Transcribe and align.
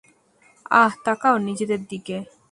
আহ, 0.71 0.91
তাকাও 1.05 1.35
নিজেদের 1.39 1.81
দিকে। 1.89 2.15